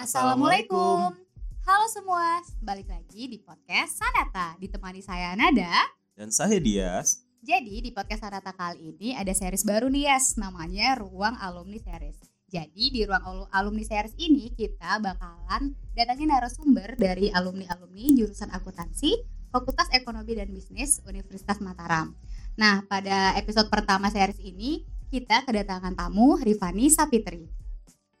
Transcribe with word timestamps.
Assalamualaikum. 0.00 1.12
Halo 1.60 1.86
semua, 1.92 2.40
balik 2.64 2.88
lagi 2.88 3.28
di 3.28 3.36
podcast 3.36 4.00
Sanata. 4.00 4.56
Ditemani 4.56 5.04
saya 5.04 5.36
Nada. 5.36 5.76
Dan 6.16 6.32
saya 6.32 6.56
Dias. 6.56 7.20
Jadi 7.44 7.84
di 7.84 7.92
podcast 7.92 8.24
Sanata 8.24 8.56
kali 8.56 8.96
ini 8.96 9.12
ada 9.12 9.28
series 9.36 9.60
baru 9.60 9.92
nih 9.92 10.08
Yes, 10.08 10.40
namanya 10.40 10.96
Ruang 10.96 11.36
Alumni 11.36 11.76
Series. 11.76 12.16
Jadi 12.48 12.96
di 12.96 13.04
Ruang 13.04 13.20
Alu- 13.28 13.50
Alumni 13.52 13.84
Series 13.84 14.16
ini 14.16 14.48
kita 14.56 15.04
bakalan 15.04 15.76
datangin 15.92 16.32
narasumber 16.32 16.96
dari 16.96 17.28
alumni-alumni 17.28 18.16
jurusan 18.16 18.48
akuntansi, 18.56 19.20
Fakultas 19.52 19.92
Ekonomi 19.92 20.32
dan 20.32 20.48
Bisnis 20.48 21.04
Universitas 21.04 21.60
Mataram. 21.60 22.16
Nah, 22.56 22.88
pada 22.88 23.36
episode 23.36 23.68
pertama 23.68 24.08
series 24.08 24.40
ini 24.40 24.80
kita 25.12 25.44
kedatangan 25.44 25.92
tamu 25.92 26.40
Rifani 26.40 26.88
Sapitri. 26.88 27.60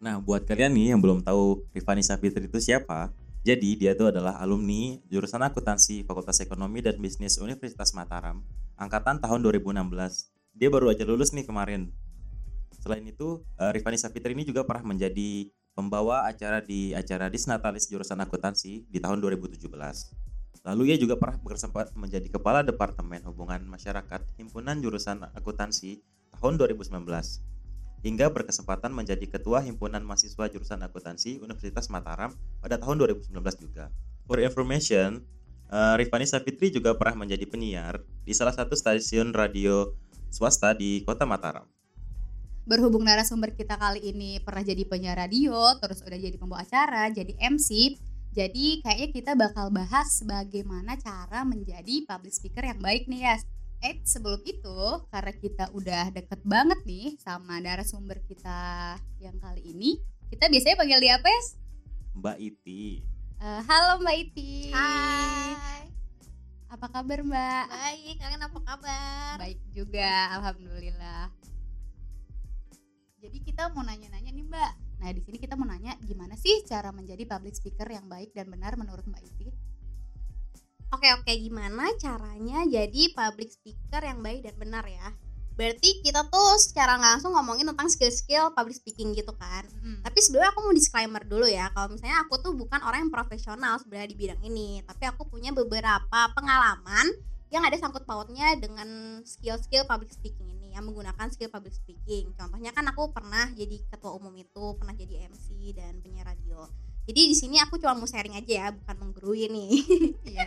Nah, 0.00 0.16
buat 0.16 0.48
kalian 0.48 0.72
nih 0.72 0.96
yang 0.96 1.00
belum 1.04 1.20
tahu 1.20 1.60
Rifani 1.76 2.00
Sapitri 2.00 2.48
itu 2.48 2.56
siapa, 2.56 3.12
jadi 3.44 3.76
dia 3.76 3.92
itu 3.92 4.08
adalah 4.08 4.40
alumni 4.40 4.96
jurusan 5.12 5.44
akuntansi 5.44 6.08
Fakultas 6.08 6.40
Ekonomi 6.40 6.80
dan 6.80 6.96
Bisnis 6.96 7.36
Universitas 7.36 7.92
Mataram, 7.92 8.40
angkatan 8.80 9.20
tahun 9.20 9.44
2016. 9.44 10.32
Dia 10.56 10.72
baru 10.72 10.88
aja 10.88 11.04
lulus 11.04 11.36
nih 11.36 11.44
kemarin. 11.44 11.92
Selain 12.80 13.04
itu, 13.04 13.44
eh, 13.60 13.76
Rifani 13.76 14.00
Sapitri 14.00 14.32
ini 14.32 14.48
juga 14.48 14.64
pernah 14.64 14.88
menjadi 14.88 15.52
pembawa 15.76 16.24
acara 16.24 16.64
di 16.64 16.96
acara 16.96 17.28
Disnatalis 17.28 17.84
jurusan 17.92 18.24
akuntansi 18.24 18.88
di 18.88 18.98
tahun 19.04 19.20
2017. 19.20 20.16
Lalu 20.64 20.92
ia 20.92 20.96
juga 20.96 21.20
pernah 21.20 21.36
bersempat 21.44 21.92
menjadi 21.92 22.40
kepala 22.40 22.64
Departemen 22.64 23.20
Hubungan 23.28 23.68
Masyarakat 23.68 24.40
Himpunan 24.40 24.80
Jurusan 24.80 25.28
Akuntansi 25.36 26.00
tahun 26.40 26.56
2019 26.56 27.49
hingga 28.00 28.32
berkesempatan 28.32 28.92
menjadi 28.92 29.28
ketua 29.28 29.60
himpunan 29.60 30.00
mahasiswa 30.00 30.48
jurusan 30.48 30.80
akuntansi 30.80 31.40
Universitas 31.40 31.92
Mataram 31.92 32.32
pada 32.64 32.80
tahun 32.80 33.00
2019 33.04 33.36
juga. 33.60 33.92
For 34.24 34.40
information, 34.40 35.20
eh, 35.68 35.94
Rifani 36.00 36.24
Sapitri 36.24 36.72
juga 36.72 36.96
pernah 36.96 37.24
menjadi 37.24 37.44
penyiar 37.44 38.00
di 38.24 38.32
salah 38.32 38.56
satu 38.56 38.72
stasiun 38.72 39.36
radio 39.36 39.92
swasta 40.32 40.72
di 40.72 41.04
kota 41.04 41.26
Mataram. 41.28 41.66
berhubung 42.60 43.02
narasumber 43.02 43.50
kita 43.50 43.74
kali 43.74 44.14
ini 44.14 44.38
pernah 44.46 44.62
jadi 44.62 44.86
penyiar 44.86 45.18
radio, 45.18 45.58
terus 45.82 46.06
udah 46.06 46.14
jadi 46.14 46.36
pembawa 46.38 46.62
acara, 46.62 47.10
jadi 47.10 47.34
MC. 47.50 47.98
Jadi 48.30 48.78
kayaknya 48.86 49.08
kita 49.10 49.32
bakal 49.34 49.74
bahas 49.74 50.22
bagaimana 50.22 50.94
cara 50.94 51.42
menjadi 51.42 52.06
public 52.06 52.30
speaker 52.30 52.62
yang 52.62 52.78
baik 52.78 53.10
nih 53.10 53.26
ya. 53.26 53.36
Eh 53.80 53.96
sebelum 54.04 54.44
itu, 54.44 54.76
karena 55.08 55.32
kita 55.32 55.72
udah 55.72 56.12
deket 56.12 56.44
banget 56.44 56.84
nih 56.84 57.16
sama 57.16 57.56
narasumber 57.64 58.20
kita 58.28 58.92
yang 59.24 59.40
kali 59.40 59.72
ini, 59.72 59.96
kita 60.28 60.52
biasanya 60.52 60.76
panggil 60.76 61.00
dia 61.00 61.16
apa 61.16 61.24
ya? 61.24 61.42
Mbak 62.12 62.36
Iti. 62.44 63.00
Eh, 63.40 63.60
halo 63.64 64.04
Mbak 64.04 64.16
Iti. 64.20 64.68
Hai, 64.76 65.88
Apa 66.68 66.92
kabar 66.92 67.24
Mbak? 67.24 67.64
baik. 67.72 68.14
Kalian 68.20 68.42
apa 68.44 68.58
kabar? 68.60 69.34
Baik 69.40 69.60
juga, 69.72 70.12
alhamdulillah. 70.36 71.32
Jadi 73.16 73.38
kita 73.40 73.72
mau 73.72 73.80
nanya-nanya 73.80 74.28
nih 74.28 74.44
Mbak. 74.44 74.72
Nah 75.00 75.08
di 75.08 75.24
sini 75.24 75.40
kita 75.40 75.56
mau 75.56 75.64
nanya 75.64 75.96
gimana 76.04 76.36
sih 76.36 76.68
cara 76.68 76.92
menjadi 76.92 77.24
public 77.24 77.56
speaker 77.56 77.88
yang 77.88 78.04
baik 78.12 78.36
dan 78.36 78.52
benar 78.52 78.76
menurut 78.76 79.08
Mbak 79.08 79.24
Iti? 79.24 79.48
Oke 81.00 81.16
oke, 81.16 81.32
gimana 81.32 81.88
caranya 81.96 82.60
jadi 82.68 83.16
public 83.16 83.48
speaker 83.48 84.04
yang 84.04 84.20
baik 84.20 84.44
dan 84.44 84.52
benar 84.60 84.84
ya? 84.84 85.16
Berarti 85.56 86.04
kita 86.04 86.28
tuh 86.28 86.60
secara 86.60 87.00
langsung 87.00 87.32
ngomongin 87.32 87.72
tentang 87.72 87.88
skill-skill 87.88 88.52
public 88.52 88.76
speaking 88.76 89.16
gitu 89.16 89.32
kan. 89.40 89.64
Hmm. 89.80 90.04
Tapi 90.04 90.20
sebelumnya 90.20 90.52
aku 90.52 90.60
mau 90.60 90.76
disclaimer 90.76 91.24
dulu 91.24 91.48
ya, 91.48 91.72
kalau 91.72 91.88
misalnya 91.96 92.20
aku 92.20 92.44
tuh 92.44 92.52
bukan 92.52 92.84
orang 92.84 93.08
yang 93.08 93.12
profesional 93.16 93.80
sebenarnya 93.80 94.12
di 94.12 94.18
bidang 94.20 94.44
ini, 94.44 94.84
tapi 94.84 95.08
aku 95.08 95.24
punya 95.24 95.56
beberapa 95.56 96.20
pengalaman 96.36 97.08
yang 97.48 97.64
ada 97.64 97.80
sangkut 97.80 98.04
pautnya 98.04 98.60
dengan 98.60 99.24
skill-skill 99.24 99.88
public 99.88 100.12
speaking 100.12 100.52
ini 100.52 100.76
yang 100.76 100.84
menggunakan 100.84 101.32
skill 101.32 101.48
public 101.48 101.72
speaking. 101.72 102.28
Contohnya 102.36 102.76
kan 102.76 102.84
aku 102.92 103.08
pernah 103.08 103.48
jadi 103.56 103.88
ketua 103.88 104.20
umum 104.20 104.36
itu, 104.36 104.76
pernah 104.76 104.92
jadi 104.92 105.32
MC 105.32 105.72
dan 105.72 105.96
penyiar 106.04 106.28
radio. 106.28 106.68
Jadi 107.08 107.20
di 107.32 107.36
sini 107.36 107.56
aku 107.58 107.80
cuma 107.80 107.96
mau 107.96 108.06
sharing 108.06 108.36
aja 108.36 108.52
ya, 108.52 108.66
bukan 108.70 108.96
menggurui 109.00 109.48
nih. 109.50 109.70
Iya, 110.26 110.46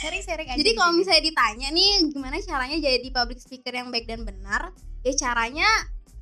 sering-sering 0.00 0.48
aja. 0.48 0.58
Jadi 0.58 0.70
di 0.72 0.76
kalau 0.78 0.92
misalnya 0.96 1.22
ditanya 1.22 1.68
nih 1.70 2.10
gimana 2.10 2.40
caranya 2.42 2.76
jadi 2.80 3.08
public 3.12 3.38
speaker 3.38 3.70
yang 3.70 3.92
baik 3.94 4.08
dan 4.10 4.26
benar, 4.26 4.74
ya 5.06 5.12
caranya 5.14 5.68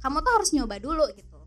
kamu 0.04 0.20
tuh 0.20 0.32
harus 0.34 0.50
nyoba 0.52 0.76
dulu 0.82 1.06
gitu. 1.16 1.40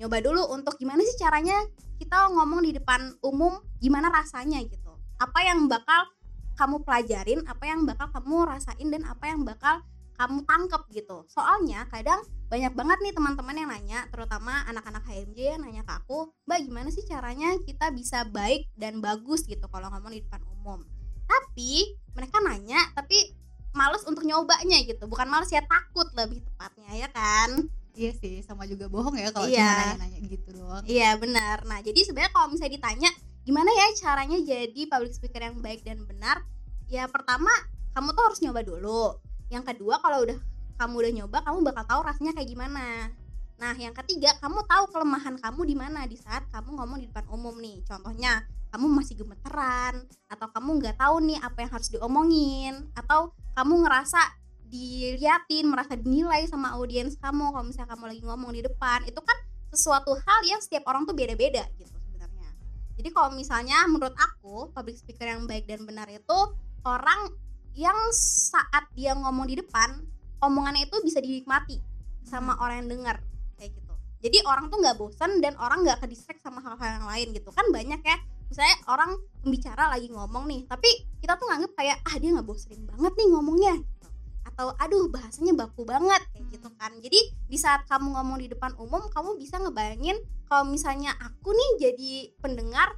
Nyoba 0.00 0.16
dulu 0.22 0.42
untuk 0.54 0.78
gimana 0.78 1.02
sih 1.02 1.18
caranya 1.18 1.56
kita 2.00 2.32
ngomong 2.32 2.64
di 2.64 2.72
depan 2.76 3.12
umum, 3.20 3.60
gimana 3.82 4.08
rasanya 4.08 4.62
gitu. 4.64 4.96
Apa 5.20 5.44
yang 5.44 5.68
bakal 5.68 6.08
kamu 6.56 6.84
pelajarin, 6.84 7.40
apa 7.48 7.64
yang 7.68 7.84
bakal 7.88 8.08
kamu 8.12 8.48
rasain 8.48 8.88
dan 8.88 9.04
apa 9.08 9.24
yang 9.28 9.44
bakal 9.44 9.84
kamu 10.20 10.44
tangkep 10.44 10.82
gitu. 10.92 11.24
Soalnya 11.32 11.88
kadang 11.88 12.20
banyak 12.52 12.76
banget 12.76 12.98
nih 13.00 13.16
teman-teman 13.16 13.56
yang 13.56 13.70
nanya, 13.72 14.04
terutama 14.12 14.60
anak-anak 14.68 15.00
HMJ 15.08 15.56
yang 15.56 15.60
nanya 15.64 15.80
ke 15.80 15.92
aku, 15.96 16.28
"Mbak, 16.44 16.60
gimana 16.68 16.88
sih 16.92 17.08
caranya 17.08 17.56
kita 17.64 17.88
bisa 17.88 18.28
baik 18.28 18.68
dan 18.76 19.00
bagus 19.00 19.48
gitu 19.48 19.64
kalau 19.72 19.88
ngomong 19.88 20.12
di 20.12 20.20
depan 20.20 20.44
umum?" 20.60 20.84
Tapi 21.24 21.96
mereka 22.12 22.36
nanya, 22.44 22.84
tapi 22.92 23.32
males 23.72 24.04
untuk 24.04 24.26
nyobanya 24.28 24.82
gitu. 24.84 25.08
Bukan 25.08 25.30
males 25.30 25.48
ya, 25.48 25.64
takut 25.64 26.10
lebih 26.12 26.44
tepatnya 26.44 26.90
ya 27.00 27.08
kan? 27.08 27.70
Iya 27.96 28.12
sih, 28.18 28.42
sama 28.44 28.68
juga 28.68 28.86
bohong 28.92 29.16
ya 29.16 29.32
kalau 29.32 29.48
Iya. 29.48 29.64
cuma 29.64 29.74
nanya-nanya 29.96 30.20
gitu 30.28 30.48
doang. 30.52 30.84
Iya 30.84 31.10
benar. 31.16 31.64
Nah 31.64 31.80
jadi 31.80 32.00
sebenarnya 32.06 32.32
kalau 32.34 32.52
misalnya 32.52 32.76
ditanya 32.76 33.10
gimana 33.46 33.70
ya 33.72 33.86
caranya 33.96 34.38
jadi 34.42 34.80
public 34.84 35.16
speaker 35.16 35.42
yang 35.42 35.58
baik 35.58 35.80
dan 35.82 36.04
benar, 36.04 36.44
ya 36.92 37.08
pertama 37.08 37.50
kamu 37.96 38.14
tuh 38.14 38.24
harus 38.26 38.40
nyoba 38.44 38.60
dulu. 38.62 39.29
Yang 39.50 39.74
kedua 39.74 39.98
kalau 39.98 40.24
udah 40.24 40.38
kamu 40.80 40.94
udah 40.96 41.12
nyoba, 41.12 41.38
kamu 41.44 41.58
bakal 41.66 41.84
tahu 41.84 42.00
rasanya 42.06 42.32
kayak 42.32 42.48
gimana. 42.48 43.12
Nah 43.60 43.76
yang 43.76 43.92
ketiga 43.92 44.32
kamu 44.40 44.64
tahu 44.64 44.88
kelemahan 44.88 45.36
kamu 45.36 45.60
di 45.68 45.76
mana 45.76 46.08
di 46.08 46.16
saat 46.16 46.48
kamu 46.48 46.80
ngomong 46.80 46.98
di 47.02 47.06
depan 47.12 47.28
umum 47.28 47.52
nih. 47.60 47.84
Contohnya 47.84 48.48
kamu 48.72 48.86
masih 48.88 49.18
gemeteran 49.20 50.06
atau 50.30 50.46
kamu 50.54 50.80
nggak 50.80 50.96
tahu 50.96 51.20
nih 51.26 51.38
apa 51.42 51.58
yang 51.60 51.70
harus 51.74 51.88
diomongin 51.90 52.74
atau 52.96 53.34
kamu 53.58 53.84
ngerasa 53.84 54.22
diliatin 54.70 55.66
merasa 55.66 55.98
dinilai 55.98 56.46
sama 56.46 56.78
audiens 56.78 57.18
kamu 57.18 57.50
kalau 57.50 57.66
misalnya 57.66 57.90
kamu 57.90 58.04
lagi 58.14 58.22
ngomong 58.22 58.50
di 58.54 58.62
depan 58.62 59.02
itu 59.02 59.18
kan 59.18 59.34
sesuatu 59.74 60.14
hal 60.14 60.40
yang 60.46 60.62
setiap 60.62 60.86
orang 60.86 61.02
tuh 61.02 61.12
beda-beda 61.12 61.66
gitu 61.76 61.90
sebenarnya. 61.90 62.50
Jadi 62.94 63.08
kalau 63.10 63.34
misalnya 63.34 63.82
menurut 63.90 64.14
aku 64.14 64.70
public 64.70 64.96
speaker 64.96 65.26
yang 65.26 65.50
baik 65.50 65.66
dan 65.66 65.82
benar 65.82 66.06
itu 66.06 66.38
orang 66.86 67.34
yang 67.74 67.96
saat 68.14 68.90
dia 68.94 69.14
ngomong 69.14 69.46
di 69.46 69.58
depan 69.58 70.02
omongannya 70.40 70.88
itu 70.88 70.96
bisa 71.04 71.20
dinikmati 71.20 71.78
sama 72.24 72.56
orang 72.58 72.84
yang 72.84 72.88
dengar 72.98 73.16
kayak 73.56 73.76
gitu. 73.76 73.94
Jadi 74.20 74.38
orang 74.44 74.68
tuh 74.68 74.78
nggak 74.80 74.96
bosan 75.00 75.40
dan 75.40 75.56
orang 75.56 75.84
nggak 75.84 76.04
kedistract 76.04 76.44
sama 76.44 76.60
hal-hal 76.60 77.00
yang 77.00 77.06
lain 77.08 77.28
gitu 77.36 77.50
kan 77.52 77.64
banyak 77.72 78.00
ya. 78.00 78.16
Misalnya 78.50 78.76
orang 78.90 79.10
pembicara 79.46 79.86
lagi 79.86 80.10
ngomong 80.10 80.44
nih, 80.50 80.66
tapi 80.66 80.90
kita 81.22 81.38
tuh 81.38 81.46
nganggep 81.46 81.72
kayak 81.78 82.02
ah 82.02 82.14
dia 82.18 82.30
nggak 82.34 82.48
bosenin 82.48 82.82
banget 82.82 83.12
nih 83.14 83.28
ngomongnya 83.30 83.74
gitu. 83.78 84.08
Atau 84.44 84.66
aduh 84.74 85.06
bahasanya 85.06 85.54
baku 85.54 85.86
banget 85.86 86.20
kayak 86.34 86.46
gitu 86.50 86.68
kan. 86.74 86.92
Jadi 86.98 87.20
di 87.46 87.58
saat 87.60 87.86
kamu 87.86 88.12
ngomong 88.18 88.42
di 88.42 88.50
depan 88.50 88.74
umum 88.76 89.06
kamu 89.14 89.38
bisa 89.38 89.56
ngebayangin 89.62 90.18
kalau 90.50 90.66
misalnya 90.66 91.14
aku 91.22 91.54
nih 91.54 91.70
jadi 91.78 92.12
pendengar 92.42 92.90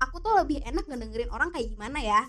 aku 0.00 0.20
tuh 0.20 0.32
lebih 0.40 0.64
enak 0.64 0.88
ngedengerin 0.88 1.28
orang 1.28 1.52
kayak 1.52 1.72
gimana 1.72 2.00
ya 2.00 2.20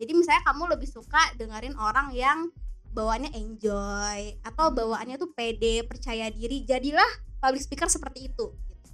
jadi 0.00 0.12
misalnya 0.14 0.42
kamu 0.46 0.62
lebih 0.74 0.88
suka 0.90 1.22
dengerin 1.38 1.74
orang 1.78 2.10
yang 2.14 2.50
bawaannya 2.94 3.34
enjoy 3.34 4.38
atau 4.46 4.70
bawaannya 4.70 5.18
tuh 5.18 5.30
pede 5.34 5.82
percaya 5.86 6.30
diri 6.30 6.62
jadilah 6.62 7.08
public 7.42 7.62
speaker 7.66 7.90
seperti 7.90 8.30
itu 8.30 8.46
gitu. 8.54 8.88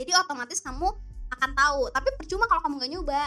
jadi 0.00 0.16
otomatis 0.24 0.60
kamu 0.64 0.88
akan 1.28 1.50
tahu 1.52 1.82
tapi 1.92 2.08
percuma 2.16 2.48
kalau 2.48 2.64
kamu 2.64 2.74
nggak 2.80 2.92
nyoba 2.96 3.22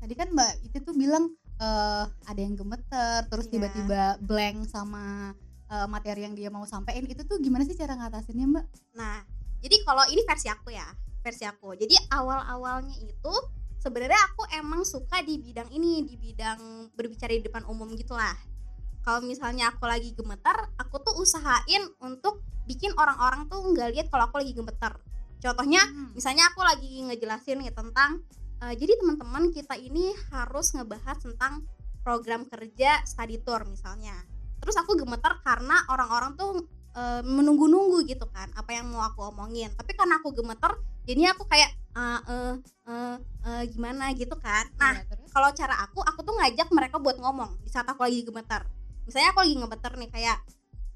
Nah, 0.00 0.08
tadi 0.08 0.14
kan 0.16 0.32
Mbak 0.32 0.52
itu 0.64 0.78
tuh 0.80 0.94
bilang 0.96 1.28
eh, 1.60 2.04
ada 2.08 2.40
yang 2.40 2.56
gemeter, 2.56 3.28
terus 3.28 3.46
Iya. 3.52 3.52
tiba-tiba 3.52 4.16
blank 4.24 4.64
sama 4.64 5.36
eh, 5.70 5.86
materi 5.86 6.24
yang 6.24 6.32
dia 6.32 6.48
mau 6.48 6.64
sampaikan. 6.64 7.04
Itu 7.04 7.28
tuh 7.28 7.36
gimana 7.36 7.68
sih 7.68 7.76
cara 7.76 7.94
ngatasinnya 8.00 8.48
Mbak? 8.48 8.64
Nah, 8.96 9.20
jadi 9.60 9.76
kalau 9.84 10.08
ini 10.08 10.24
versi 10.24 10.48
aku 10.48 10.72
ya, 10.72 10.88
versi 11.20 11.44
aku. 11.44 11.76
Jadi 11.76 11.94
awal-awalnya 12.10 12.96
itu 12.96 13.34
sebenarnya 13.80 14.20
aku 14.32 14.46
emang 14.54 14.84
suka 14.86 15.24
di 15.24 15.40
bidang 15.40 15.72
ini, 15.72 16.04
di 16.04 16.14
bidang 16.20 16.92
berbicara 16.94 17.32
di 17.34 17.42
depan 17.42 17.64
umum 17.66 17.88
gitulah. 17.96 18.36
Kalau 19.00 19.24
misalnya 19.24 19.72
aku 19.72 19.88
lagi 19.88 20.12
gemetar, 20.12 20.68
aku 20.76 21.00
tuh 21.00 21.16
usahain 21.16 21.88
untuk 22.04 22.44
bikin 22.68 22.92
orang-orang 22.94 23.48
tuh 23.48 23.64
nggak 23.64 23.88
lihat 23.96 24.06
kalau 24.12 24.28
aku 24.28 24.44
lagi 24.44 24.52
gemetar. 24.52 25.00
Contohnya, 25.40 25.80
Hmm. 25.88 26.12
misalnya 26.12 26.52
aku 26.52 26.60
lagi 26.60 27.00
ngejelasin 27.08 27.64
nih 27.64 27.72
tentang 27.72 28.20
eh, 28.60 28.76
jadi 28.76 28.92
teman-teman 29.00 29.48
kita 29.56 29.72
ini 29.80 30.12
harus 30.28 30.76
ngebahas 30.76 31.16
tentang 31.16 31.64
program 32.04 32.44
kerja 32.44 33.00
study 33.08 33.40
tour 33.40 33.64
misalnya 33.64 34.12
terus 34.60 34.76
aku 34.76 34.92
gemetar 34.96 35.40
karena 35.40 35.80
orang-orang 35.88 36.36
tuh 36.36 36.68
eh, 36.96 37.22
menunggu-nunggu 37.22 38.06
gitu 38.06 38.26
kan 38.30 38.50
apa 38.56 38.70
yang 38.74 38.90
mau 38.90 39.02
aku 39.04 39.30
omongin. 39.30 39.70
Tapi 39.74 39.92
karena 39.94 40.18
aku 40.18 40.34
gemeter 40.34 40.74
jadinya 41.06 41.34
aku 41.34 41.44
kayak 41.48 41.70
eh 41.90 42.20
eh 42.30 42.52
eh 42.86 43.16
eh, 43.46 43.62
gimana? 43.70 44.14
gitu 44.14 44.34
kan. 44.38 44.66
Nah 44.78 44.94
Iya, 44.98 45.06
terus? 45.10 45.28
kalau 45.34 45.50
cara 45.54 45.74
aku 45.82 45.98
aku 46.02 46.20
tuh 46.22 46.34
ngajak 46.38 46.68
mereka 46.70 46.96
buat 47.02 47.18
ngomong 47.18 47.62
di 47.62 47.70
saat 47.70 47.86
aku 47.86 48.06
lagi 48.06 48.22
gemeter. 48.22 48.62
Misalnya 49.06 49.34
aku 49.34 49.40
lagi 49.42 49.54
gemeter 49.58 49.92
nih 49.98 50.10
kayak 50.10 50.38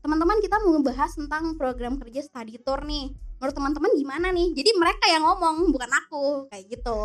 teman-teman 0.04 0.36
kita 0.44 0.60
mau 0.60 0.76
ngebahas 0.76 1.10
tentang 1.16 1.56
program 1.56 1.96
kerja 1.96 2.20
study 2.22 2.60
tour 2.60 2.84
nih. 2.84 3.10
Menurut 3.40 3.54
teman-teman 3.56 3.90
gimana 3.96 4.26
nih? 4.30 4.52
Jadi 4.52 4.70
mereka 4.76 5.04
yang 5.08 5.24
ngomong 5.24 5.72
bukan 5.72 5.90
aku. 5.90 6.24
Kayak 6.52 6.78
gitu. 6.78 7.00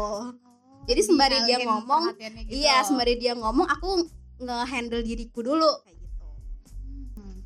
Jadi 0.90 1.02
sembari 1.06 1.38
dia 1.46 1.62
Dialihin 1.62 1.70
ngomong, 1.70 2.04
gitu. 2.18 2.50
iya 2.50 2.82
sembari 2.82 3.14
dia 3.20 3.38
ngomong 3.38 3.68
aku 3.68 4.10
nge-handle 4.42 5.04
diriku 5.06 5.46
dulu. 5.46 5.70
Kayak 5.86 5.99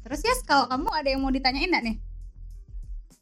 Terus 0.03 0.19
ya 0.21 0.33
kalau 0.43 0.67
kamu 0.67 0.89
ada 0.91 1.07
yang 1.09 1.21
mau 1.23 1.31
ditanyain 1.31 1.69
enggak 1.71 1.83
nih? 1.83 1.97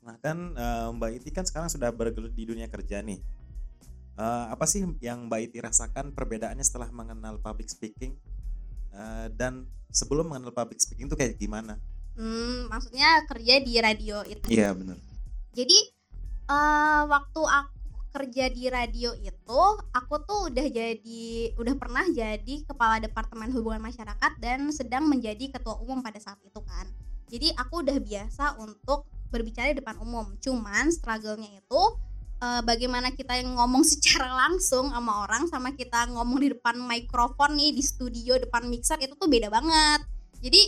Nah 0.01 0.15
kan 0.17 0.37
eh, 0.57 0.87
Mbak 0.97 1.11
Iti 1.21 1.29
kan 1.29 1.45
sekarang 1.45 1.69
sudah 1.69 1.93
bergelut 1.93 2.33
di 2.33 2.43
dunia 2.49 2.65
kerja 2.65 2.99
nih. 2.99 3.21
Eh, 4.17 4.45
apa 4.49 4.65
sih 4.65 4.81
yang 4.99 5.29
Mbak 5.29 5.41
Iti 5.45 5.57
rasakan 5.61 6.11
perbedaannya 6.11 6.65
setelah 6.65 6.89
mengenal 6.89 7.37
public 7.37 7.69
speaking 7.69 8.17
Eh, 8.91 9.27
dan 9.39 9.63
sebelum 9.87 10.27
mengenal 10.27 10.51
public 10.51 10.83
speaking 10.83 11.07
itu 11.07 11.15
kayak 11.15 11.39
gimana? 11.39 11.79
hmm, 12.11 12.67
maksudnya 12.67 13.23
kerja 13.23 13.55
di 13.63 13.79
radio 13.79 14.19
itu 14.27 14.51
Iya 14.51 14.75
benar. 14.75 14.99
jadi 15.55 15.79
eh 16.51 17.01
waktu 17.07 17.39
aku 17.39 17.80
kerja 18.11 18.51
di 18.51 18.67
radio 18.67 19.15
itu 19.15 19.61
aku 19.95 20.15
tuh 20.27 20.51
udah 20.51 20.67
jadi 20.67 21.55
udah 21.55 21.75
pernah 21.79 22.03
jadi 22.11 22.55
kepala 22.67 22.99
departemen 22.99 23.49
hubungan 23.55 23.79
masyarakat 23.81 24.31
dan 24.43 24.67
sedang 24.75 25.07
menjadi 25.07 25.55
ketua 25.55 25.79
umum 25.79 26.03
pada 26.03 26.19
saat 26.19 26.37
itu 26.43 26.59
kan. 26.61 26.85
Jadi 27.31 27.55
aku 27.55 27.81
udah 27.81 27.97
biasa 28.03 28.59
untuk 28.59 29.07
berbicara 29.31 29.71
di 29.71 29.79
depan 29.79 29.95
umum. 30.03 30.35
Cuman 30.43 30.91
struggle-nya 30.91 31.63
itu 31.63 31.81
eh, 32.43 32.61
bagaimana 32.67 33.15
kita 33.15 33.39
yang 33.39 33.55
ngomong 33.55 33.87
secara 33.91 34.27
langsung 34.27 34.91
sama 34.91 35.23
orang 35.23 35.47
sama 35.47 35.71
kita 35.73 36.11
ngomong 36.11 36.37
di 36.43 36.51
depan 36.51 36.75
mikrofon 36.83 37.55
nih 37.55 37.71
di 37.71 37.81
studio 37.81 38.35
depan 38.35 38.67
mixer 38.67 38.99
itu 38.99 39.15
tuh 39.15 39.31
beda 39.31 39.47
banget. 39.47 40.03
Jadi 40.43 40.61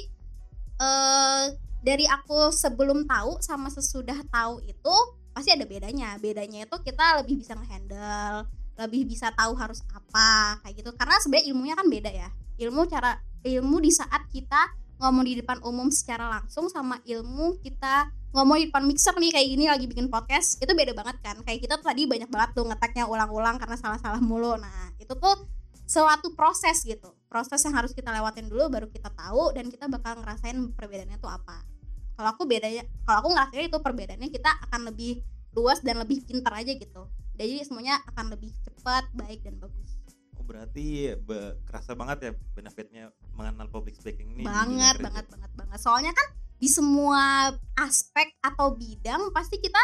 eh 0.80 1.46
dari 1.84 2.08
aku 2.08 2.48
sebelum 2.56 3.04
tahu 3.04 3.44
sama 3.44 3.68
sesudah 3.68 4.16
tahu 4.32 4.64
itu 4.64 4.96
pasti 5.34 5.52
ada 5.52 5.66
bedanya. 5.66 6.16
Bedanya 6.22 6.70
itu 6.70 6.78
kita 6.86 7.20
lebih 7.22 7.42
bisa 7.42 7.58
ngehandle 7.58 8.48
lebih 8.74 9.06
bisa 9.06 9.30
tahu 9.34 9.54
harus 9.54 9.86
apa 9.94 10.62
kayak 10.66 10.82
gitu. 10.82 10.90
Karena 10.98 11.16
sebenarnya 11.22 11.46
ilmunya 11.54 11.76
kan 11.78 11.88
beda 11.90 12.12
ya. 12.14 12.30
Ilmu 12.58 12.86
cara 12.90 13.18
ilmu 13.44 13.78
di 13.82 13.92
saat 13.94 14.30
kita 14.30 14.62
ngomong 15.02 15.26
di 15.26 15.34
depan 15.42 15.60
umum 15.66 15.90
secara 15.90 16.30
langsung 16.30 16.70
sama 16.72 17.02
ilmu 17.04 17.60
kita 17.60 18.14
ngomong 18.34 18.58
di 18.62 18.66
depan 18.72 18.84
mixer 18.88 19.14
nih 19.20 19.30
kayak 19.36 19.48
gini 19.52 19.66
lagi 19.70 19.86
bikin 19.86 20.08
podcast 20.10 20.58
itu 20.62 20.70
beda 20.74 20.94
banget 20.98 21.18
kan. 21.22 21.38
Kayak 21.46 21.60
kita 21.70 21.74
tuh 21.82 21.86
tadi 21.92 22.10
banyak 22.10 22.30
banget 22.30 22.50
tuh 22.58 22.66
ngeteknya 22.66 23.06
ulang-ulang 23.06 23.62
karena 23.62 23.78
salah-salah 23.78 24.22
mulu. 24.22 24.58
Nah 24.58 24.94
itu 24.98 25.14
tuh 25.14 25.50
suatu 25.86 26.34
proses 26.34 26.82
gitu. 26.82 27.14
Proses 27.30 27.62
yang 27.62 27.78
harus 27.78 27.94
kita 27.94 28.10
lewatin 28.10 28.50
dulu 28.50 28.70
baru 28.74 28.88
kita 28.90 29.10
tahu 29.14 29.54
dan 29.54 29.70
kita 29.70 29.86
bakal 29.90 30.22
ngerasain 30.22 30.58
perbedaannya 30.74 31.18
tuh 31.22 31.30
apa 31.30 31.73
kalau 32.14 32.30
aku 32.34 32.44
bedanya 32.46 32.86
kalau 33.04 33.18
aku 33.26 33.30
ngerasain 33.34 33.68
itu 33.70 33.80
perbedaannya 33.82 34.30
kita 34.30 34.52
akan 34.70 34.94
lebih 34.94 35.22
luas 35.54 35.80
dan 35.86 36.02
lebih 36.02 36.26
pintar 36.26 36.54
aja 36.58 36.74
gitu. 36.74 37.10
Jadi 37.34 37.66
semuanya 37.66 38.02
akan 38.14 38.34
lebih 38.34 38.54
cepat 38.66 39.10
baik 39.14 39.42
dan 39.46 39.58
bagus. 39.58 39.98
Oh 40.38 40.46
berarti 40.46 41.18
be- 41.18 41.58
kerasa 41.66 41.98
banget 41.98 42.18
ya 42.30 42.32
benefitnya 42.54 43.04
mengenal 43.34 43.70
public 43.70 43.98
speaking 43.98 44.34
ini. 44.38 44.46
banget 44.46 45.02
banget 45.02 45.26
banget 45.30 45.52
banget. 45.58 45.80
Soalnya 45.82 46.14
kan 46.14 46.28
di 46.58 46.70
semua 46.70 47.54
aspek 47.78 48.34
atau 48.42 48.74
bidang 48.74 49.34
pasti 49.34 49.58
kita 49.58 49.82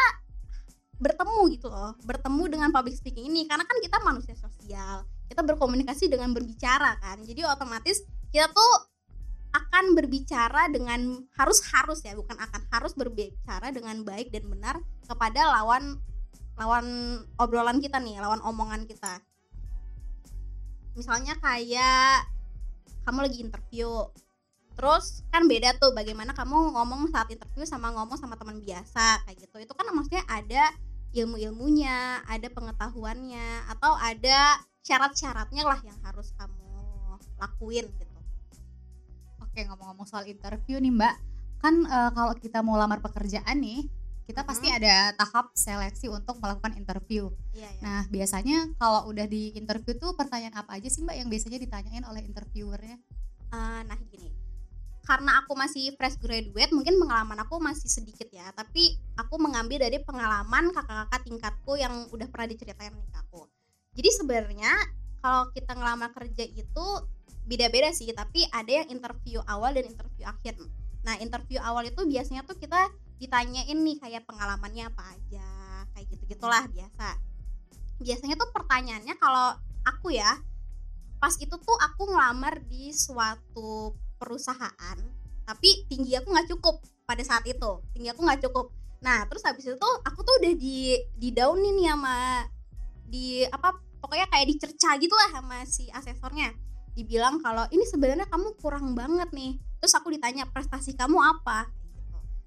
bertemu 1.00 1.42
gitu 1.54 1.66
loh. 1.66 1.96
Bertemu 2.06 2.42
dengan 2.50 2.68
public 2.70 2.94
speaking 2.94 3.30
ini. 3.30 3.46
Karena 3.50 3.66
kan 3.66 3.78
kita 3.82 3.98
manusia 4.02 4.34
sosial. 4.38 5.06
Kita 5.26 5.42
berkomunikasi 5.42 6.10
dengan 6.10 6.30
berbicara 6.34 6.98
kan. 6.98 7.22
Jadi 7.22 7.42
otomatis 7.46 8.02
kita 8.30 8.50
tuh 8.50 8.72
akan 9.50 9.98
berbicara 9.98 10.70
dengan 10.70 11.26
harus 11.34 11.58
harus 11.74 11.98
ya 12.06 12.14
bukan 12.14 12.38
akan 12.38 12.62
harus 12.70 12.94
berbicara 12.94 13.74
dengan 13.74 14.06
baik 14.06 14.30
dan 14.30 14.46
benar 14.46 14.78
kepada 15.10 15.50
lawan 15.50 15.98
lawan 16.54 16.86
obrolan 17.40 17.82
kita 17.82 17.98
nih 17.98 18.22
lawan 18.22 18.38
omongan 18.46 18.86
kita. 18.86 19.18
Misalnya 20.94 21.34
kayak 21.40 22.28
kamu 23.08 23.26
lagi 23.26 23.38
interview 23.42 23.90
terus 24.78 25.26
kan 25.28 25.44
beda 25.44 25.76
tuh 25.76 25.92
bagaimana 25.92 26.32
kamu 26.32 26.72
ngomong 26.72 27.10
saat 27.10 27.28
interview 27.28 27.66
sama 27.66 27.92
ngomong 27.92 28.16
sama 28.16 28.38
teman 28.38 28.62
biasa 28.62 29.26
kayak 29.26 29.50
gitu. 29.50 29.56
Itu 29.66 29.72
kan 29.74 29.90
maksudnya 29.90 30.22
ada 30.30 30.70
ilmu-ilmunya 31.10 32.22
ada 32.22 32.48
pengetahuannya 32.54 33.66
atau 33.66 33.98
ada 33.98 34.62
syarat-syaratnya 34.86 35.66
lah 35.66 35.80
yang 35.82 35.98
harus 36.06 36.30
kamu 36.38 36.70
lakuin 37.40 37.88
gitu 37.98 38.09
Oke 39.60 39.68
ngomong-ngomong 39.68 40.08
soal 40.08 40.24
interview 40.24 40.80
nih 40.80 40.88
Mbak, 40.88 41.14
kan 41.60 41.84
eh, 41.84 42.10
kalau 42.16 42.32
kita 42.32 42.64
mau 42.64 42.80
lamar 42.80 43.04
pekerjaan 43.04 43.60
nih, 43.60 43.84
kita 44.24 44.40
pasti 44.40 44.72
ada 44.72 45.12
tahap 45.20 45.52
seleksi 45.52 46.08
untuk 46.08 46.40
melakukan 46.40 46.80
interview. 46.80 47.28
iya 47.52 47.68
ya 47.68 47.80
Nah 47.84 48.00
biasanya 48.08 48.72
kalau 48.80 49.12
udah 49.12 49.28
di 49.28 49.52
interview 49.52 50.00
tuh 50.00 50.16
pertanyaan 50.16 50.56
apa 50.56 50.80
aja 50.80 50.88
sih 50.88 51.04
Mbak 51.04 51.12
yang 51.12 51.28
biasanya 51.28 51.60
ditanyain 51.60 52.08
oleh 52.08 52.24
interviewernya? 52.24 52.96
Eh, 53.52 53.80
nah 53.84 54.00
gini. 54.08 54.32
Karena 55.04 55.44
aku 55.44 55.52
masih 55.52 55.92
fresh 55.92 56.16
graduate 56.16 56.72
mungkin 56.72 56.96
pengalaman 56.96 57.44
aku 57.44 57.60
masih 57.60 57.92
sedikit 57.92 58.32
ya 58.32 58.48
tapi 58.56 58.96
aku 59.20 59.36
mengambil 59.36 59.84
dari 59.84 60.00
pengalaman 60.00 60.72
kakak-kakak 60.72 61.20
tingkatku 61.28 61.76
yang 61.76 62.08
udah 62.08 62.32
pernah 62.32 62.48
diceritain 62.48 62.96
ke 62.96 63.16
aku. 63.28 63.44
Jadi 63.92 64.08
sebenarnya 64.24 64.72
kalau 65.20 65.52
kita 65.52 65.76
ngelamar 65.76 66.16
kerja 66.16 66.48
itu 66.48 66.86
beda-beda 67.50 67.90
sih 67.90 68.06
tapi 68.14 68.46
ada 68.54 68.70
yang 68.70 68.88
interview 68.94 69.42
awal 69.50 69.74
dan 69.74 69.90
interview 69.90 70.22
akhir. 70.22 70.54
Nah 71.02 71.18
interview 71.18 71.58
awal 71.58 71.82
itu 71.82 72.06
biasanya 72.06 72.46
tuh 72.46 72.54
kita 72.54 72.78
ditanyain 73.18 73.74
nih 73.74 73.98
kayak 73.98 74.22
pengalamannya 74.22 74.86
apa 74.86 75.02
aja 75.18 75.48
kayak 75.90 76.06
gitu 76.14 76.38
gitulah 76.38 76.62
biasa. 76.70 77.18
Biasanya 77.98 78.38
tuh 78.38 78.54
pertanyaannya 78.54 79.18
kalau 79.18 79.58
aku 79.82 80.14
ya 80.14 80.38
pas 81.18 81.34
itu 81.42 81.52
tuh 81.52 81.76
aku 81.82 82.14
ngelamar 82.14 82.62
di 82.70 82.94
suatu 82.94 83.98
perusahaan 84.16 84.96
tapi 85.44 85.84
tinggi 85.90 86.16
aku 86.16 86.30
nggak 86.30 86.48
cukup 86.54 86.80
pada 87.04 87.20
saat 87.26 87.42
itu 87.50 87.82
tinggi 87.90 88.14
aku 88.14 88.22
nggak 88.22 88.46
cukup. 88.46 88.70
Nah 89.02 89.26
terus 89.26 89.42
habis 89.42 89.66
itu 89.66 89.74
tuh 89.74 89.94
aku 90.06 90.22
tuh 90.22 90.38
udah 90.38 90.54
di 90.54 90.94
di 91.18 91.28
downin 91.34 91.74
nih 91.82 91.90
sama 91.90 92.46
di 93.10 93.42
apa 93.42 93.74
pokoknya 93.98 94.30
kayak 94.30 94.46
dicerca 94.54 94.94
gitu 95.02 95.12
lah 95.18 95.28
sama 95.34 95.66
si 95.66 95.90
asesornya 95.90 96.69
dibilang 96.94 97.38
kalau 97.40 97.64
ini 97.70 97.84
sebenarnya 97.86 98.26
kamu 98.26 98.56
kurang 98.58 98.92
banget 98.98 99.30
nih. 99.30 99.56
Terus 99.80 99.92
aku 99.96 100.12
ditanya 100.12 100.44
prestasi 100.50 100.92
kamu 100.94 101.16
apa? 101.18 101.70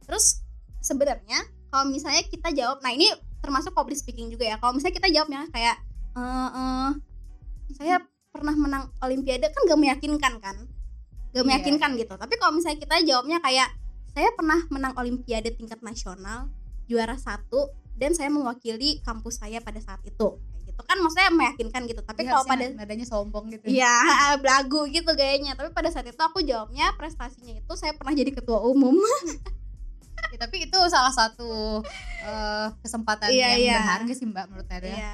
Terus 0.03 0.43
sebenarnya 0.83 1.47
kalau 1.73 1.89
misalnya 1.89 2.21
kita 2.27 2.53
jawab 2.53 2.83
nah 2.83 2.93
ini 2.93 3.09
termasuk 3.39 3.73
public 3.73 3.99
speaking 3.99 4.31
juga 4.31 4.47
ya 4.47 4.55
kalau 4.61 4.75
misalnya 4.75 4.95
kita 4.99 5.09
jawabnya 5.11 5.47
kayak 5.51 5.75
eh 6.13 6.49
eh, 6.53 6.89
saya 7.75 7.95
pernah 8.29 8.53
menang 8.53 8.89
olimpiade 9.01 9.49
kan 9.49 9.61
gak 9.65 9.79
meyakinkan 9.79 10.33
kan? 10.41 10.57
Gak 11.33 11.41
Iya. 11.41 11.49
meyakinkan 11.49 11.97
gitu. 11.97 12.13
Tapi 12.13 12.33
kalau 12.37 12.53
misalnya 12.53 12.77
kita 12.77 12.95
jawabnya 13.01 13.41
kayak 13.41 13.69
saya 14.13 14.29
pernah 14.37 14.61
menang 14.69 14.93
olimpiade 14.93 15.49
tingkat 15.57 15.81
nasional 15.81 16.53
juara 16.85 17.17
satu 17.17 17.73
dan 17.97 18.13
saya 18.13 18.29
mewakili 18.29 19.01
kampus 19.01 19.41
saya 19.41 19.57
pada 19.61 19.81
saat 19.81 20.01
itu 20.05 20.37
gitu 20.73 20.81
kan 20.89 20.97
maksudnya 20.97 21.29
meyakinkan 21.29 21.85
gitu 21.85 22.01
tapi 22.01 22.25
Dia 22.25 22.33
kalau 22.33 22.43
pada 22.49 22.65
nadanya 22.73 23.05
sombong 23.05 23.45
gitu. 23.53 23.69
Iya, 23.69 23.93
belagu 24.41 24.89
gitu 24.89 25.13
gayanya. 25.13 25.53
Tapi 25.53 25.69
pada 25.69 25.93
saat 25.93 26.09
itu 26.09 26.17
aku 26.17 26.41
jawabnya 26.41 26.89
prestasinya 26.97 27.53
itu 27.53 27.73
saya 27.77 27.93
pernah 27.93 28.17
jadi 28.17 28.33
ketua 28.33 28.65
umum. 28.65 28.97
Ya, 30.33 30.49
tapi 30.49 30.65
itu 30.65 30.79
salah 30.89 31.13
satu 31.13 31.83
eh, 32.25 32.67
kesempatan 32.81 33.29
Iya, 33.29 33.53
yang 33.53 33.61
iya. 33.61 33.75
berharga 33.77 34.13
sih 34.17 34.25
Mbak 34.25 34.45
menurut 34.49 34.65
saya. 34.65 34.81
Iya. 34.81 35.13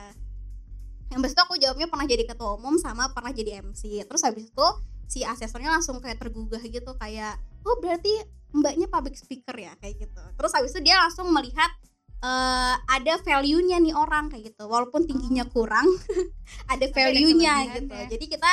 Yang 1.12 1.36
itu 1.36 1.42
aku 1.44 1.56
jawabnya 1.60 1.88
pernah 1.92 2.08
jadi 2.08 2.24
ketua 2.24 2.56
umum 2.56 2.80
sama 2.80 3.12
pernah 3.12 3.36
jadi 3.36 3.60
MC. 3.60 4.08
Terus 4.08 4.22
habis 4.24 4.48
itu 4.48 4.68
si 5.12 5.28
asesornya 5.28 5.76
langsung 5.76 6.00
kayak 6.00 6.24
tergugah 6.24 6.64
gitu 6.64 6.96
kayak, 6.96 7.36
"Oh, 7.68 7.76
berarti 7.84 8.16
Mbaknya 8.56 8.88
public 8.88 9.20
speaker 9.20 9.60
ya?" 9.60 9.76
kayak 9.84 10.08
gitu. 10.08 10.24
Terus 10.40 10.52
habis 10.56 10.72
itu 10.72 10.88
dia 10.88 10.96
langsung 11.04 11.28
melihat 11.36 11.68
eh, 12.20 12.76
ada 12.78 13.14
value-nya 13.20 13.78
nih 13.78 13.94
orang 13.94 14.28
kayak 14.28 14.52
gitu. 14.52 14.64
Walaupun 14.66 15.04
tingginya 15.04 15.44
kurang, 15.46 15.88
ada 16.72 16.86
value-nya 16.88 17.54
gitu. 17.76 17.88
kelebihannya. 17.88 18.10
Jadi 18.10 18.26
kita 18.28 18.52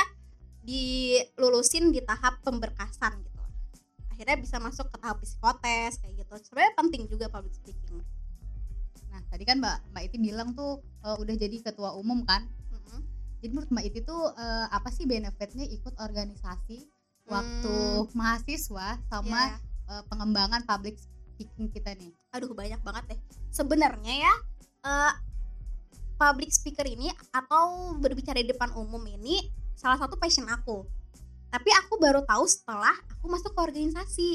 dilulusin 0.63 1.91
di 1.91 2.01
tahap 2.01 2.43
pemberkasan 2.43 3.23
gitu. 3.23 3.43
Akhirnya 4.11 4.37
bisa 4.37 4.57
masuk 4.57 4.89
ke 4.89 4.97
tahap 4.97 5.21
psikotes 5.21 6.01
kayak 6.01 6.15
gitu. 6.19 6.35
Sebenarnya 6.43 6.73
penting 6.75 7.03
juga 7.07 7.27
public 7.29 7.55
speaking. 7.55 8.03
Nah, 9.09 9.21
tadi 9.27 9.45
kan 9.45 9.59
Mbak 9.59 9.93
Mbak 9.93 10.03
Iti 10.05 10.17
bilang 10.19 10.53
tuh 10.53 10.83
eh, 11.03 11.17
udah 11.17 11.35
jadi 11.35 11.57
ketua 11.61 11.95
umum 11.95 12.23
kan. 12.23 12.45
Jadi 13.37 13.53
menurut 13.53 13.69
Mbak 13.69 13.85
Iti 13.85 14.01
tuh 14.03 14.33
eh, 14.33 14.67
apa 14.69 14.89
sih 14.89 15.05
benefitnya 15.05 15.65
ikut 15.65 15.95
organisasi 15.97 16.89
waktu 17.27 17.75
Hmm. 18.03 18.09
mahasiswa 18.13 18.97
sama 19.07 19.41
Iya. 19.53 19.59
eh, 19.93 20.03
pengembangan 20.09 20.63
public 20.65 20.97
speaking 20.97 21.16
kita 21.45 21.93
nih? 21.97 22.13
aduh 22.33 22.53
banyak 22.53 22.81
banget 22.81 23.05
deh. 23.17 23.21
Sebenarnya 23.53 24.15
ya 24.29 24.35
eh, 24.85 25.13
public 26.17 26.49
speaker 26.53 26.85
ini 26.89 27.13
atau 27.33 27.97
berbicara 28.01 28.41
di 28.41 28.49
depan 28.53 28.73
umum 28.77 29.01
ini 29.05 29.53
salah 29.77 30.01
satu 30.01 30.17
passion 30.17 30.49
aku. 30.49 30.85
Tapi 31.53 31.71
aku 31.85 32.01
baru 32.01 32.25
tahu 32.25 32.45
setelah 32.49 32.97
aku 33.17 33.29
masuk 33.29 33.53
ke 33.53 33.61
organisasi. 33.61 34.31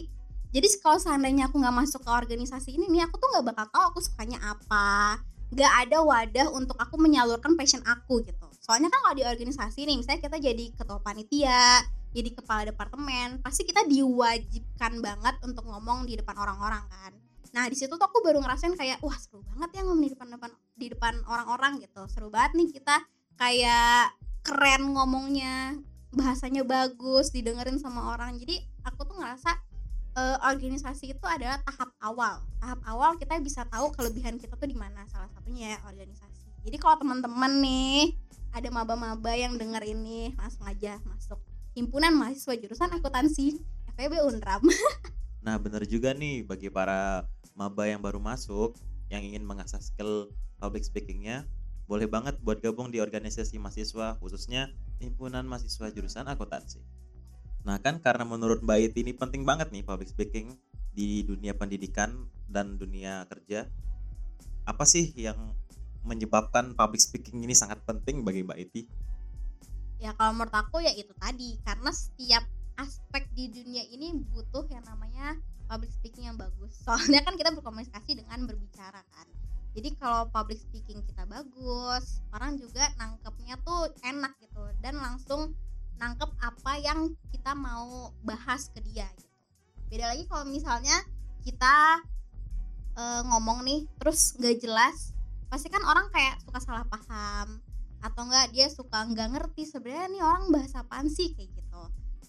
Jadi 0.51 0.67
kalau 0.84 1.00
seandainya 1.00 1.50
aku 1.50 1.58
nggak 1.58 1.75
masuk 1.75 2.01
ke 2.03 2.12
organisasi 2.12 2.75
ini 2.75 2.86
nih 2.91 3.08
aku 3.08 3.17
tuh 3.17 3.27
nggak 3.34 3.46
bakal 3.53 3.65
tahu 3.74 3.84
aku 3.93 4.00
sukanya 4.01 4.39
apa. 4.41 5.20
Nggak 5.51 5.74
ada 5.88 5.98
wadah 6.01 6.48
untuk 6.55 6.77
aku 6.79 6.96
menyalurkan 7.01 7.58
passion 7.60 7.84
aku 7.84 8.24
gitu. 8.24 8.48
Soalnya 8.62 8.93
kan 8.93 9.00
kalau 9.03 9.15
di 9.17 9.25
organisasi 9.25 9.84
nih 9.84 9.98
misalnya 10.00 10.22
kita 10.22 10.38
jadi 10.38 10.65
ketua 10.77 11.00
panitia 11.01 11.81
jadi 12.12 12.30
kepala 12.36 12.68
departemen 12.68 13.39
pasti 13.39 13.63
kita 13.63 13.88
diwajibkan 13.88 15.00
banget 15.00 15.36
untuk 15.48 15.63
ngomong 15.63 16.03
di 16.03 16.20
depan 16.20 16.36
orang-orang 16.36 16.84
kan. 16.91 17.12
Nah 17.51 17.68
di 17.68 17.75
situ 17.75 17.96
tuh 17.96 18.08
aku 18.08 18.24
baru 18.24 18.39
ngerasain 18.44 18.75
kayak 18.75 19.00
wah 19.03 19.15
seru 19.15 19.44
banget 19.44 19.80
ya 19.80 19.82
ngomong 19.88 20.03
di 20.03 20.12
depan 20.12 20.27
depan 20.32 20.51
di 20.75 20.88
depan 20.91 21.13
orang-orang 21.27 21.80
gitu. 21.84 22.03
Seru 22.12 22.27
banget 22.27 22.60
nih 22.60 22.70
kita 22.75 22.96
kayak 23.39 24.15
keren 24.44 24.91
ngomongnya 24.91 25.80
bahasanya 26.12 26.68
bagus 26.68 27.32
didengerin 27.32 27.80
sama 27.80 28.15
orang. 28.15 28.36
Jadi 28.39 28.60
aku 28.84 29.08
tuh 29.08 29.15
ngerasa 29.15 29.51
eh, 30.20 30.38
organisasi 30.51 31.15
itu 31.15 31.25
adalah 31.27 31.60
tahap 31.63 31.91
awal. 32.03 32.44
Tahap 32.60 32.80
awal 32.88 33.15
kita 33.15 33.39
bisa 33.39 33.63
tahu 33.68 33.91
kelebihan 33.96 34.36
kita 34.36 34.56
tuh 34.60 34.68
di 34.68 34.75
mana 34.75 35.08
salah 35.08 35.32
satunya 35.32 35.75
ya 35.75 35.80
organisasi. 35.88 36.51
Jadi 36.68 36.77
kalau 36.80 37.00
teman-teman 37.00 37.63
nih 37.63 38.15
ada 38.51 38.68
maba-maba 38.68 39.32
yang 39.32 39.56
denger 39.56 39.80
ini 39.88 40.36
langsung 40.36 40.68
aja 40.68 41.00
masuk 41.08 41.39
himpunan 41.75 42.12
mahasiswa 42.16 42.54
jurusan 42.60 42.92
akuntansi 42.92 43.60
FEB 43.96 44.20
Unram 44.28 44.63
Nah, 45.42 45.58
bener 45.58 45.90
juga 45.90 46.13
nih 46.13 46.46
bagi 46.46 46.70
para 46.70 47.25
maba 47.58 47.90
yang 47.90 48.00
baru 48.00 48.22
masuk 48.22 48.78
yang 49.10 49.25
ingin 49.25 49.42
mengasah 49.44 49.82
skill 49.82 50.30
public 50.62 50.86
speakingnya, 50.86 51.50
boleh 51.90 52.06
banget 52.06 52.38
buat 52.46 52.62
gabung 52.62 52.94
di 52.94 53.01
organisasi 53.01 53.58
mahasiswa 53.58 54.22
khususnya 54.22 54.70
himpunan 55.01 55.44
mahasiswa 55.44 55.90
jurusan 55.90 56.30
akuntansi. 56.30 56.80
Nah, 57.66 57.82
kan 57.82 58.00
karena 58.00 58.24
menurut 58.24 58.62
Mbak 58.62 58.94
Iti 58.94 59.00
ini 59.01 59.13
penting 59.18 59.42
banget 59.42 59.74
nih 59.74 59.82
public 59.82 60.13
speaking 60.13 60.56
di 60.94 61.25
dunia 61.25 61.58
pendidikan 61.58 62.30
dan 62.46 62.78
dunia 62.78 63.25
kerja. 63.25 63.66
Apa 64.70 64.86
sih 64.86 65.10
yang 65.18 65.58
menyebabkan 66.06 66.78
public 66.78 67.01
speaking 67.01 67.42
ini 67.42 67.58
sangat 67.58 67.82
penting 67.82 68.22
bagi 68.22 68.46
Mbak 68.46 68.60
Iti? 68.62 68.82
Ya 70.01 70.17
kalau 70.17 70.34
menurut 70.34 70.51
aku 70.51 70.81
ya 70.81 70.91
itu 70.98 71.13
tadi. 71.22 71.62
Karena 71.62 71.93
setiap 71.93 72.43
aspek 72.81 73.29
di 73.38 73.53
dunia 73.53 73.86
ini 73.93 74.17
butuh 74.34 74.65
yang 74.74 74.81
namanya 74.89 75.38
public 75.70 75.93
speaking 75.93 76.25
yang 76.27 76.38
bagus. 76.41 76.74
Soalnya 76.86 77.22
kan 77.22 77.38
kita 77.38 77.53
berkomunikasi 77.53 78.17
dengan 78.17 78.50
berbicara 78.50 79.05
kan. 79.13 79.27
Jadi 79.72 79.96
kalau 79.96 80.27
public 80.34 80.60
speaking 80.60 81.00
kita 81.08 81.24
bagus 81.24 82.20
orang 82.36 82.60
juga 82.60 82.91
nangkepnya 83.00 83.55
tuh 83.63 83.93
enak 84.03 84.34
gitu. 84.41 84.65
Dan 84.84 85.00
langsung 85.00 85.55
nangkep 86.01 86.27
apa 86.41 86.74
yang 86.81 87.13
kita 87.29 87.53
mau 87.53 88.10
bahas 88.25 88.67
ke 88.74 88.81
dia 88.81 89.05
gitu. 89.15 89.29
Beda 89.88 90.12
lagi 90.12 90.25
kalau 90.25 90.50
misalnya 90.50 90.98
kita 91.46 92.03
eh, 92.98 93.22
ngomong 93.29 93.63
nih 93.63 93.86
terus 94.01 94.36
nggak 94.38 94.58
jelas 94.62 95.13
pasti 95.51 95.67
kan 95.67 95.84
orang 95.84 96.08
kayak 96.15 96.39
suka 96.48 96.60
salah 96.63 96.88
paham 96.88 97.60
atau 98.01 98.22
enggak 98.25 98.50
dia 98.53 98.67
suka 98.67 99.05
nggak 99.08 99.29
ngerti 99.38 99.63
sebenarnya 99.70 100.08
nih 100.12 100.24
orang 100.25 100.46
bahasa 100.50 100.81
apaan 100.81 101.08
kayak 101.10 101.50
gitu. 101.53 101.81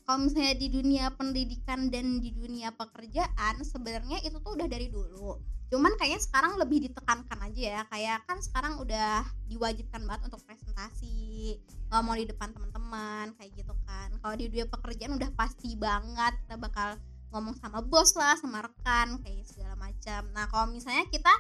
Kalau 0.03 0.19
misalnya 0.29 0.55
di 0.59 0.69
dunia 0.69 1.05
pendidikan 1.15 1.89
dan 1.89 2.19
di 2.19 2.35
dunia 2.35 2.75
pekerjaan 2.75 3.63
sebenarnya 3.63 4.19
itu 4.27 4.37
tuh 4.43 4.59
udah 4.59 4.67
dari 4.67 4.91
dulu. 4.91 5.39
Cuman 5.73 5.97
kayaknya 5.97 6.21
sekarang 6.21 6.61
lebih 6.61 6.85
ditekankan 6.91 7.39
aja 7.49 7.63
ya. 7.63 7.83
Kayak 7.89 8.29
kan 8.29 8.43
sekarang 8.45 8.77
udah 8.83 9.25
diwajibkan 9.49 10.05
banget 10.05 10.29
untuk 10.29 10.45
presentasi. 10.45 11.57
Ngomong 11.89 12.19
di 12.19 12.27
depan 12.29 12.53
teman-teman 12.53 13.33
kayak 13.41 13.57
gitu 13.57 13.73
kan. 13.89 14.13
Kalau 14.21 14.35
di 14.37 14.53
dunia 14.53 14.67
pekerjaan 14.69 15.17
udah 15.17 15.31
pasti 15.33 15.79
banget 15.79 16.35
kita 16.45 16.61
bakal 16.61 16.99
ngomong 17.33 17.57
sama 17.57 17.81
bos 17.81 18.13
lah 18.13 18.37
sama 18.37 18.61
rekan 18.61 19.17
kayak 19.25 19.49
segala 19.49 19.79
macam. 19.81 20.29
Nah 20.37 20.45
kalau 20.53 20.69
misalnya 20.69 21.09
kita 21.09 21.33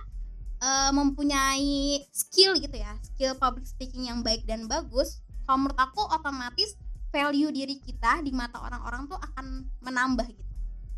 eh, 0.62 0.90
mempunyai 0.94 2.06
skill 2.14 2.54
gitu 2.62 2.78
ya 2.78 2.94
skill 3.02 3.34
public 3.34 3.66
speaking 3.66 4.06
yang 4.06 4.22
baik 4.22 4.46
dan 4.46 4.70
bagus 4.70 5.18
kalau 5.44 5.66
menurut 5.66 5.78
aku 5.82 6.06
otomatis 6.14 6.78
value 7.10 7.50
diri 7.50 7.76
kita 7.82 8.22
di 8.22 8.30
mata 8.32 8.56
orang-orang 8.62 9.04
tuh 9.04 9.20
akan 9.20 9.68
menambah 9.84 10.24
gitu. 10.32 10.48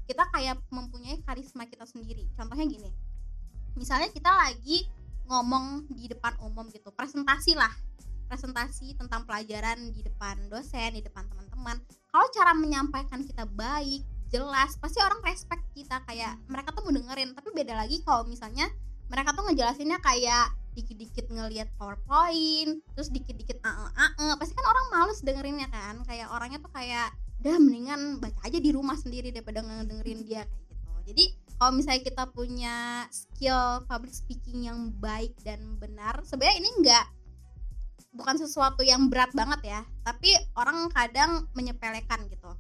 Kita 0.05 0.31
kayak 0.31 0.63
mempunyai 0.71 1.19
karisma 1.27 1.67
kita 1.67 1.89
sendiri. 1.89 2.29
Contohnya 2.39 2.69
gini 2.69 2.93
misalnya 3.75 4.11
kita 4.11 4.31
lagi 4.31 4.87
ngomong 5.27 5.91
di 5.91 6.07
depan 6.07 6.39
umum 6.43 6.71
gitu 6.71 6.95
presentasi 6.95 7.59
lah 7.59 7.71
presentasi 8.31 8.97
tentang 8.97 9.27
pelajaran 9.29 9.93
di 9.93 10.01
depan 10.01 10.49
dosen 10.49 10.97
di 10.97 11.05
depan 11.05 11.29
teman-teman. 11.29 11.77
Kalau 12.09 12.27
cara 12.33 12.57
menyampaikan 12.57 13.21
kita 13.21 13.45
baik 13.45 14.01
jelas 14.33 14.75
pasti 14.81 14.99
orang 15.05 15.21
respect 15.23 15.63
kita 15.77 16.01
kayak 16.09 16.41
mereka 16.49 16.73
tuh 16.73 16.83
mau 16.89 16.95
dengerin. 16.95 17.37
Tapi 17.37 17.53
beda 17.53 17.77
lagi 17.77 18.01
kalau 18.01 18.25
misalnya 18.25 18.65
mereka 19.09 19.37
tuh 19.37 19.45
ngejelasinnya 19.49 19.99
kayak 20.01 20.55
dikit-dikit 20.75 21.31
ngelihat 21.31 21.71
powerpoint 21.79 22.83
terus 22.99 23.09
dikit-dikit 23.15 23.63
ae 23.63 23.87
ae 23.95 24.27
pasti 24.43 24.53
kan 24.59 24.67
orang 24.67 24.87
males 24.91 25.23
dengerinnya 25.23 25.69
kan? 25.71 26.03
Kayak 26.03 26.35
orangnya 26.35 26.59
tuh 26.59 26.73
kayak 26.75 27.15
udah 27.45 27.61
mendingan 27.61 28.01
baca 28.25 28.41
aja 28.43 28.59
di 28.59 28.71
rumah 28.73 28.97
sendiri 28.97 29.29
daripada 29.29 29.61
ngedengerin 29.61 30.25
dia 30.25 30.43
kayak 30.49 30.65
gitu. 30.73 30.91
Jadi 31.13 31.25
kalau 31.61 31.73
misalnya 31.77 32.03
kita 32.03 32.25
punya 32.33 32.77
skill 33.13 33.85
public 33.87 34.17
speaking 34.17 34.67
yang 34.67 34.91
baik 34.99 35.37
dan 35.47 35.77
benar 35.79 36.25
sebenarnya 36.25 36.57
ini 36.65 36.71
enggak 36.81 37.07
bukan 38.15 38.39
sesuatu 38.39 38.81
yang 38.87 39.11
berat 39.11 39.31
banget 39.35 39.61
ya 39.77 39.81
tapi 40.07 40.33
orang 40.57 40.89
kadang 40.91 41.45
menyepelekan 41.53 42.27
gitu. 42.33 42.51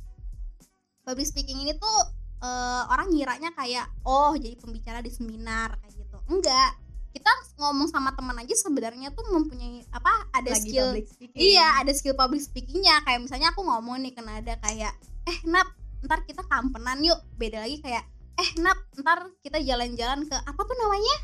Public 1.04 1.26
speaking 1.26 1.64
ini 1.64 1.72
tuh 1.80 1.98
eh, 2.44 2.82
orang 2.92 3.08
ngiranya 3.08 3.56
kayak 3.56 3.88
oh 4.04 4.36
jadi 4.36 4.54
pembicara 4.60 5.00
di 5.00 5.08
seminar 5.08 5.80
kayak 5.80 5.94
gitu 5.96 6.03
enggak 6.30 6.84
kita 7.14 7.30
ngomong 7.62 7.86
sama 7.86 8.10
teman 8.18 8.34
aja 8.42 8.54
sebenarnya 8.58 9.14
tuh 9.14 9.22
mempunyai 9.30 9.86
apa 9.94 10.10
ada 10.34 10.50
Lagi 10.50 10.66
skill. 10.66 10.88
Iya, 11.30 11.78
ada 11.78 11.92
skill 11.94 12.18
public 12.18 12.42
speakingnya. 12.42 13.06
Kayak 13.06 13.22
misalnya 13.22 13.54
aku 13.54 13.62
ngomong 13.62 14.02
nih 14.02 14.10
ke 14.10 14.20
Nada 14.20 14.58
kayak, 14.58 14.92
eh 15.30 15.38
Nat, 15.46 15.70
ntar 16.02 16.26
kita 16.26 16.42
kampenan 16.42 16.98
yuk. 17.06 17.22
Beda 17.38 17.62
lagi 17.62 17.78
kayak, 17.78 18.02
eh 18.34 18.50
Nat, 18.58 18.76
ntar 18.98 19.30
kita 19.46 19.62
jalan-jalan 19.62 20.26
ke 20.26 20.34
apa 20.34 20.60
tuh 20.66 20.76
namanya? 20.82 21.16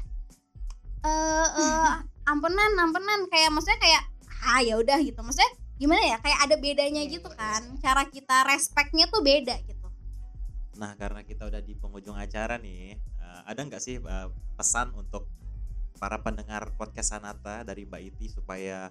Eh, 1.11 1.49
eh, 1.59 1.91
ampenan, 2.33 2.71
ampenan. 2.79 3.27
Kayak 3.27 3.51
maksudnya 3.51 3.83
kayak, 3.83 4.03
ah 4.47 4.63
ya 4.63 4.79
udah 4.79 4.99
gitu. 5.03 5.19
Maksudnya 5.19 5.51
gimana 5.75 6.07
ya? 6.07 6.17
Kayak 6.23 6.39
ada 6.47 6.55
bedanya 6.63 7.03
Iya, 7.03 7.19
gitu 7.19 7.29
iya, 7.35 7.37
kan. 7.37 7.63
Cara 7.83 8.07
kita 8.07 8.47
respectnya 8.47 9.11
tuh 9.11 9.27
beda 9.27 9.59
gitu. 9.67 9.80
Nah, 10.79 10.95
karena 10.95 11.27
kita 11.27 11.51
udah 11.51 11.59
di 11.59 11.75
penghujung 11.75 12.15
acara 12.15 12.61
nih, 12.61 12.95
eh, 12.99 13.41
ada 13.47 13.61
nggak 13.67 13.83
sih 13.83 13.99
eh, 13.99 14.29
pesan 14.55 14.95
untuk 14.95 15.27
para 15.99 16.23
pendengar 16.23 16.73
podcast 16.79 17.17
Sanata 17.17 17.67
dari 17.67 17.85
Mbak 17.85 18.03
Iti 18.15 18.27
supaya 18.33 18.89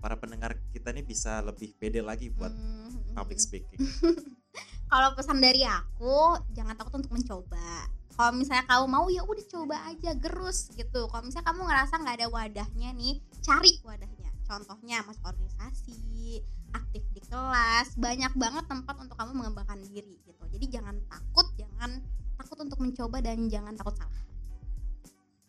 para 0.00 0.16
pendengar 0.16 0.56
kita 0.72 0.88
nih 0.96 1.04
bisa 1.04 1.44
lebih 1.44 1.76
pede 1.76 2.00
lagi 2.00 2.32
buat 2.32 2.48
Hmm, 2.48 3.12
public 3.12 3.36
speaking? 3.36 3.76
Kalau 4.90 5.14
pesan 5.14 5.38
dari 5.38 5.62
aku, 5.62 6.40
jangan 6.50 6.74
takut 6.74 6.98
untuk 6.98 7.14
mencoba. 7.14 7.86
Kalau 8.16 8.32
misalnya 8.34 8.66
kamu 8.66 8.84
mau 8.90 9.06
ya 9.06 9.22
udah 9.22 9.46
coba 9.46 9.76
aja 9.86 10.10
gerus 10.18 10.72
gitu. 10.74 11.06
Kalau 11.06 11.22
misalnya 11.22 11.46
kamu 11.46 11.62
ngerasa 11.62 11.94
nggak 12.02 12.16
ada 12.18 12.28
wadahnya 12.28 12.90
nih, 12.96 13.22
cari 13.38 13.78
wadahnya. 13.86 14.30
Contohnya 14.50 15.06
masuk 15.06 15.22
organisasi, 15.30 16.42
aktif 16.72 17.02
di 17.10 17.20
kelas, 17.22 17.94
banyak 17.94 18.32
banget 18.34 18.64
tempat 18.66 18.94
untuk 18.96 19.14
kamu 19.14 19.32
mengembangkan 19.34 19.78
diri 19.82 20.18
gitu. 20.20 20.44
Jadi 20.50 20.66
jangan 20.70 20.96
takut, 21.06 21.46
jangan 21.54 22.02
takut 22.34 22.58
untuk 22.58 22.78
mencoba 22.78 23.18
dan 23.20 23.46
jangan 23.46 23.74
takut 23.74 23.94
salah. 23.94 24.20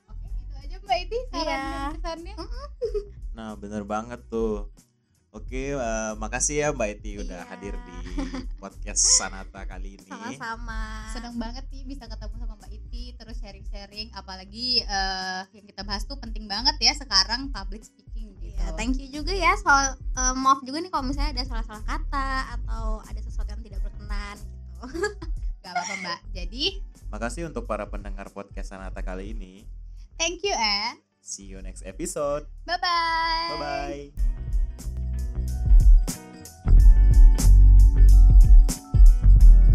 Oke, 0.07 0.27
itu 0.27 0.55
aja 0.57 0.77
Mbak 0.77 0.97
Iti 1.01 1.17
saran 1.27 1.45
Iya. 1.45 1.59
dan 1.61 1.91
pesannya. 1.95 2.35
Nah, 3.31 3.55
bener 3.55 3.87
banget 3.87 4.19
tuh. 4.27 4.67
Oke, 5.31 5.71
eh, 5.71 6.13
makasih 6.19 6.55
ya 6.59 6.67
Mbak 6.75 6.89
Iti 6.99 7.11
udah 7.17 7.39
Iya. 7.39 7.47
hadir 7.47 7.71
di 7.79 7.97
podcast 8.59 8.99
Sanata 9.15 9.63
kali 9.63 9.95
ini. 9.95 10.03
Sama-sama. 10.03 11.07
Seneng 11.07 11.39
banget 11.39 11.63
nih 11.71 11.87
bisa 11.87 12.03
ketemu 12.03 12.35
sama 12.35 12.59
Mbak 12.59 12.71
Iti 12.75 13.15
terus 13.15 13.39
sharing-sharing 13.39 14.11
apalagi 14.11 14.83
eh, 14.83 15.41
yang 15.55 15.63
kita 15.63 15.87
bahas 15.87 16.03
tuh 16.03 16.19
penting 16.19 16.43
banget 16.45 16.75
ya 16.83 16.91
sekarang 16.91 17.47
public 17.47 17.87
speaking 17.87 18.10
gitu. 18.37 18.53
Iya, 18.53 18.75
thank 18.75 18.97
you 18.97 19.07
juga 19.09 19.33
ya 19.33 19.53
soal 19.57 19.93
eh, 19.97 20.33
maaf 20.35 20.61
juga 20.61 20.77
nih 20.79 20.89
kalau 20.89 21.05
misalnya 21.05 21.33
ada 21.33 21.43
salah-salah 21.43 21.83
kata 21.83 22.29
atau 22.55 23.01
ada 23.01 23.19
sesuatu 23.19 23.49
yang 23.49 23.63
tidak 23.63 23.79
berkenan 23.81 24.37
gitu. 24.37 24.81
Gak 25.61 25.71
apa-apa 25.71 25.93
Mbak. 25.99 26.19
Jadi, 26.33 26.65
Makasih 27.09 27.45
untuk 27.45 27.65
para 27.65 27.85
pendengar 27.85 28.29
podcast 28.29 28.71
Sanata 28.71 29.01
kali 29.01 29.31
ini. 29.31 29.65
thank 30.15 30.41
you 30.41 30.53
and 30.53 30.97
See 31.21 31.45
you 31.45 31.61
next 31.61 31.85
episode. 31.85 32.49
bye-bye. 32.65 33.49
Bye 33.49 33.61
bye. 33.61 34.90